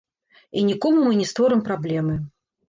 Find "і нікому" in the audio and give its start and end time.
0.61-1.03